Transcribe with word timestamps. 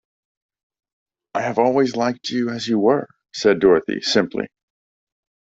"I 1.35 1.41
have 1.43 1.59
always 1.59 1.95
liked 1.95 2.29
you 2.31 2.49
as 2.49 2.67
you 2.67 2.79
were," 2.79 3.07
said 3.35 3.59
Dorothy, 3.59 4.01
simply. 4.01 4.47